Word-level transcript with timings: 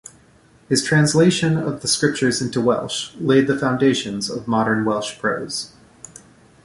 His 0.67 0.83
translation 0.83 1.57
of 1.57 1.83
the 1.83 1.87
scriptures 1.87 2.41
into 2.41 2.59
Welsh 2.59 3.11
laid 3.19 3.45
the 3.45 3.55
foundations 3.59 4.31
of 4.31 4.47
modern 4.47 4.83
Welsh 4.83 5.19
prose. 5.19 5.73